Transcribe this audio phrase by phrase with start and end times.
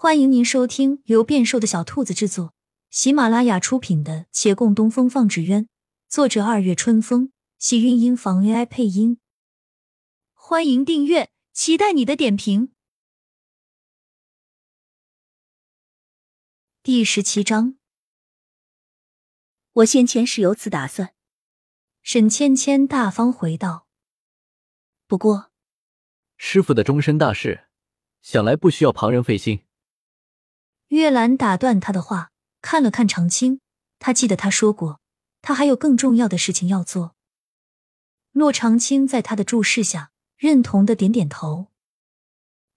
[0.00, 2.54] 欢迎您收听由变瘦的小兔子制作、
[2.88, 5.64] 喜马拉雅出品的《且共东风放纸鸢》，
[6.06, 9.18] 作者二月春风，喜韵音房 AI 配音。
[10.34, 12.72] 欢迎订阅，期待你的点评。
[16.84, 17.76] 第十七章，
[19.72, 21.12] 我先前是有此打算。
[22.02, 23.88] 沈芊芊大方回道
[25.08, 25.50] ：“不过，
[26.36, 27.64] 师傅的终身大事，
[28.22, 29.62] 想来不需要旁人费心。”
[30.88, 32.30] 月兰打断他的话，
[32.62, 33.60] 看了看长青，
[33.98, 35.00] 他记得他说过，
[35.42, 37.14] 他还有更重要的事情要做。
[38.32, 41.66] 骆长青在他的注视下，认同的点点头。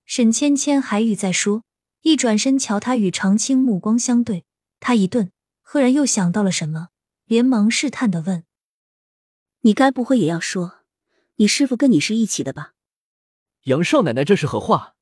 [0.05, 1.63] 沈芊芊还欲再说，
[2.01, 4.43] 一转身瞧他与长青目光相对，
[4.81, 5.31] 他一顿，
[5.62, 6.89] 赫然又想到了什么，
[7.23, 8.43] 连忙试探的问
[9.62, 10.79] ：“你该不会也要说，
[11.35, 12.73] 你师傅跟你是一起的吧？”
[13.65, 14.95] 杨少奶奶这是何话？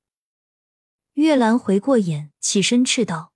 [1.20, 3.34] 月兰回过眼，起身斥道：“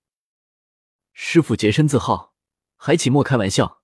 [1.12, 2.32] 师傅洁身自好，
[2.76, 3.82] 还请莫开玩笑。”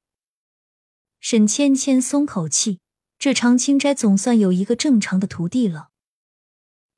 [1.21, 2.81] 沈芊芊松口气，
[3.19, 5.91] 这长青斋总算有一个正常的徒弟了。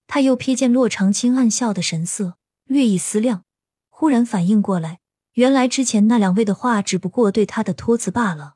[0.06, 3.44] 他又瞥见洛长青暗笑的神色，略一思量，
[3.88, 5.00] 忽然反应过来，
[5.32, 8.54] 原来之前那两位的话只不过对他的托词罢了。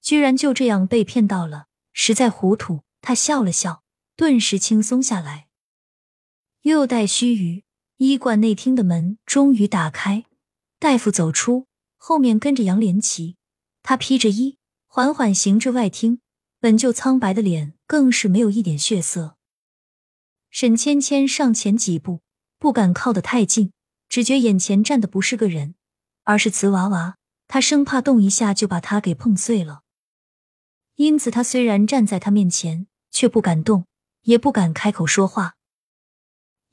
[0.00, 2.84] 居然就这样被骗到了，实在糊涂。
[3.02, 3.82] 他笑了笑，
[4.16, 5.45] 顿时轻松下来。
[6.66, 7.62] 又待须臾，
[7.98, 10.24] 医馆内厅的门终于打开，
[10.80, 13.36] 大夫走出，后面跟着杨连奇。
[13.84, 16.18] 他披着衣，缓缓行至外厅，
[16.58, 19.36] 本就苍白的脸更是没有一点血色。
[20.50, 22.22] 沈芊芊上前几步，
[22.58, 23.70] 不敢靠得太近，
[24.08, 25.76] 只觉眼前站的不是个人，
[26.24, 27.14] 而是瓷娃娃。
[27.46, 29.82] 她生怕动一下就把他给碰碎了，
[30.96, 33.86] 因此他虽然站在他面前，却不敢动，
[34.22, 35.55] 也不敢开口说话。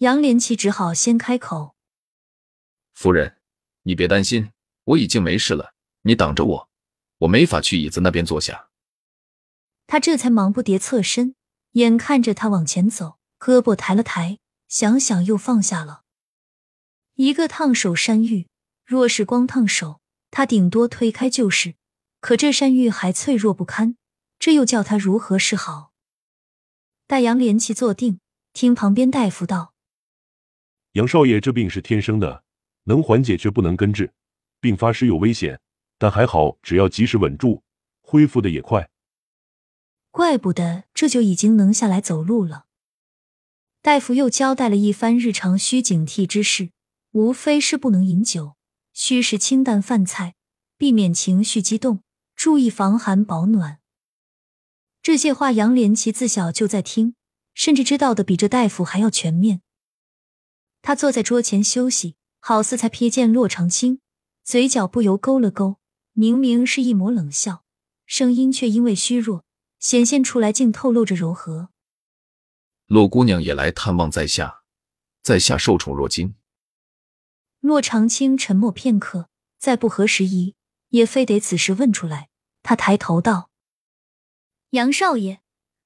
[0.04, 1.76] 杨连奇只好先开口
[2.94, 3.38] ：“夫人，
[3.84, 4.52] 你别担心，
[4.84, 5.74] 我已经没事了。
[6.02, 6.70] 你挡着我，
[7.20, 8.68] 我没法去椅子那边坐下。”
[9.88, 11.36] 他这才忙不迭侧身，
[11.72, 16.02] 眼看着他往前走，胳膊抬了抬，想想又放下了。
[17.14, 18.50] 一个烫手山芋，
[18.86, 21.76] 若是光烫手，他顶多推开就是；
[22.20, 23.96] 可这山芋还脆弱不堪，
[24.38, 25.94] 这又叫他如何是好？
[27.08, 28.20] 待杨连奇坐定，
[28.52, 29.73] 听旁边大夫道。
[30.94, 32.44] 杨少爷这病是天生的，
[32.84, 34.14] 能缓解却不能根治，
[34.60, 35.60] 并发时有危险，
[35.98, 37.64] 但还好，只要及时稳住，
[38.02, 38.92] 恢复的也快。
[40.12, 42.66] 怪不得这就已经能下来走路了。
[43.82, 46.70] 大夫又交代了一番日常需警惕之事，
[47.12, 48.56] 无非是不能饮酒，
[48.94, 50.36] 需食清淡饭菜，
[50.78, 52.04] 避免情绪激动，
[52.36, 53.80] 注意防寒保暖。
[55.02, 57.16] 这些话杨连奇自小就在听，
[57.56, 59.62] 甚至知道的比这大夫还要全面。
[60.84, 64.02] 他坐在桌前休息，好似才瞥见洛长青，
[64.44, 65.78] 嘴角不由勾了勾，
[66.12, 67.64] 明明是一抹冷笑，
[68.06, 69.46] 声音却因为虚弱
[69.80, 71.70] 显现出来，竟透露着柔和。
[72.88, 74.64] 洛姑娘也来探望在下，
[75.22, 76.36] 在下受宠若惊。
[77.62, 80.56] 洛长青沉默片刻，再不合时宜，
[80.90, 82.28] 也非得此时问出来。
[82.62, 83.50] 他抬头道
[84.72, 85.42] ：“杨少爷，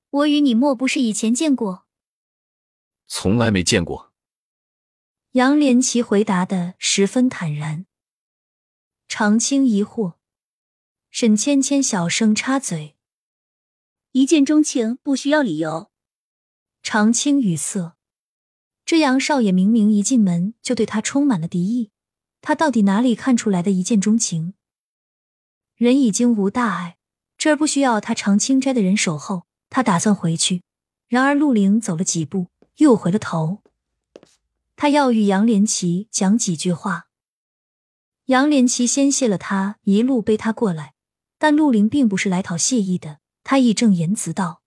[0.09, 1.85] 我与你莫不是以前见过？
[3.05, 4.06] 从来没见过。”
[5.37, 7.85] 杨连奇回答的十分坦然。
[9.07, 10.15] 长青疑惑，
[11.11, 12.95] 沈芊芊小声插嘴
[14.13, 15.91] ：“一见钟情不需要理由。”
[16.81, 17.95] 长青语塞，
[18.83, 21.91] 这杨少爷明明一进门就对他充满了敌意，
[22.41, 24.55] 他到底哪里看出来的一见钟情？
[25.75, 26.97] 人已经无大碍，
[27.37, 30.63] 这儿不需要他长青斋的人守候，他打算回去。
[31.07, 33.61] 然而陆凌走了几步，又回了头。
[34.77, 37.07] 他要与杨连奇讲几句话，
[38.25, 40.93] 杨连奇先谢了他，一路背他过来。
[41.39, 44.61] 但陆林并不是来讨谢意的，他义正言辞道：“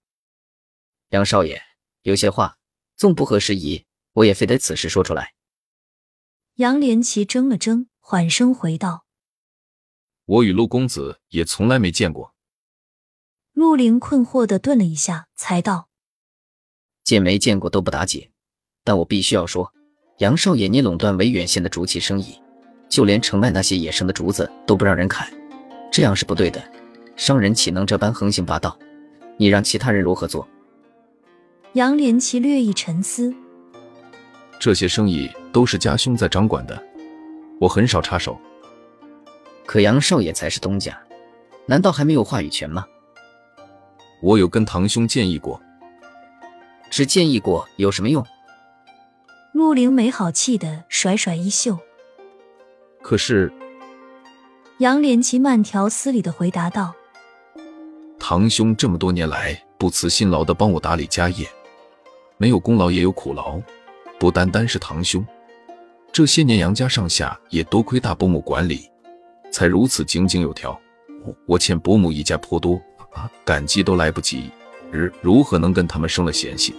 [1.10, 1.62] 杨少爷，
[2.03, 2.59] 有些话
[2.97, 5.34] 纵不合时宜，我也非得此时说出来。”
[6.56, 9.05] 杨连奇怔了怔，缓声回道
[10.26, 12.35] ：“我与陆公子也从来没见过。”
[13.52, 15.88] 陆林困惑的顿了一下，才道
[17.05, 18.32] ：“见没见过都不打紧，
[18.82, 19.73] 但我必须要说。”
[20.20, 22.38] 杨少爷，你垄断维远县的竹器生意，
[22.90, 25.26] 就连城外那些野生的竹子都不让人砍，
[25.90, 26.62] 这样是不对的。
[27.17, 28.78] 商人岂能这般横行霸道？
[29.38, 30.46] 你让其他人如何做？
[31.72, 33.34] 杨连奇略一沉思，
[34.58, 36.82] 这些生意都是家兄在掌管的，
[37.58, 38.38] 我很少插手。
[39.64, 40.99] 可杨少爷才是东家，
[41.64, 42.84] 难道还没有话语权吗？
[44.20, 45.58] 我有跟堂兄建议过，
[46.90, 48.23] 只建议过有什么用？
[49.52, 51.76] 陆凌没好气的甩甩衣袖。
[53.02, 53.52] 可是，
[54.79, 56.94] 杨连奇慢条斯理的回答道
[58.19, 61.49] ：“堂兄这么多年来不辞辛劳的帮我打理家业，
[62.37, 63.61] 没有功劳也有苦劳，
[64.19, 65.26] 不单单是堂兄，
[66.12, 68.88] 这些年杨家上下也多亏大伯母管理，
[69.50, 70.79] 才如此井井有条。
[71.47, 72.81] 我欠伯母一家颇多，
[73.44, 74.50] 感激都来不及，
[74.93, 76.75] 日如何能跟他们生了嫌隙？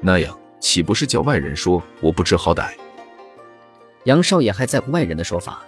[0.00, 2.70] 那样。”岂不是叫外人说我不知好歹？
[4.04, 5.64] 杨少爷还在乎外人的说法？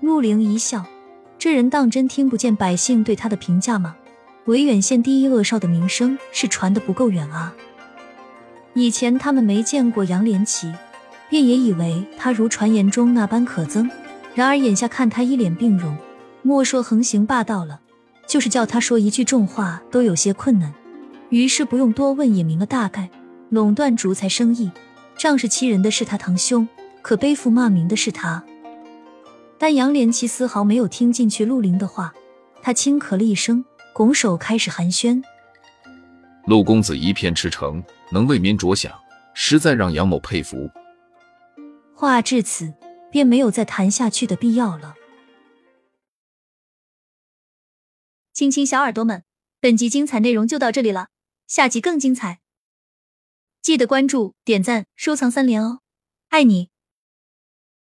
[0.00, 0.84] 陆凌一笑，
[1.38, 3.94] 这人当真听不见百姓对他的评价吗？
[4.46, 7.54] 维远县第一恶少的名声是传的不够远啊！
[8.74, 10.72] 以前他们没见过杨连奇，
[11.28, 13.90] 便也以为他如传言中那般可憎。
[14.34, 15.94] 然而眼下看他一脸病容，
[16.42, 17.80] 莫说横行霸道了，
[18.26, 20.72] 就是叫他说一句重话都有些困难。
[21.28, 23.10] 于是不用多问，也明了大概。
[23.50, 24.70] 垄断竹材生意，
[25.16, 26.68] 仗势欺人的是他堂兄，
[27.00, 28.44] 可背负骂名的是他。
[29.58, 32.14] 但杨连奇丝毫没有听进去陆林的话，
[32.62, 33.64] 他轻咳了一声，
[33.94, 35.22] 拱手开始寒暄
[36.46, 38.92] ：“陆公子一片赤诚，能为民着想，
[39.34, 40.70] 实在让杨某佩服。”
[41.96, 42.74] 话至此，
[43.10, 44.94] 便没有再谈下去的必要了。
[48.32, 49.24] 亲亲小耳朵们，
[49.58, 51.08] 本集精彩内容就到这里了，
[51.48, 52.38] 下集更精彩。
[53.60, 55.80] 记得关注、点赞、收藏三连哦，
[56.28, 56.70] 爱你！